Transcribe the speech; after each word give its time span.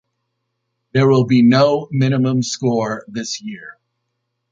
There 0.93 1.07
will 1.07 1.25
be 1.25 1.43
no 1.43 1.87
minimum 1.91 2.41
score 2.41 3.05
this 3.07 3.39
year. 3.39 3.77